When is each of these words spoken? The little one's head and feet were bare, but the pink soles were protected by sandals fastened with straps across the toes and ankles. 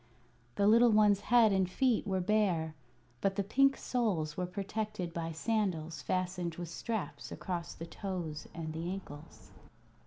The 0.55 0.65
little 0.65 0.89
one's 0.89 1.19
head 1.19 1.51
and 1.51 1.69
feet 1.69 2.07
were 2.07 2.21
bare, 2.21 2.73
but 3.21 3.35
the 3.35 3.43
pink 3.43 3.77
soles 3.77 4.35
were 4.35 4.47
protected 4.47 5.13
by 5.13 5.31
sandals 5.31 6.01
fastened 6.01 6.55
with 6.55 6.69
straps 6.69 7.31
across 7.31 7.75
the 7.75 7.85
toes 7.85 8.47
and 8.51 8.75
ankles. 8.75 9.51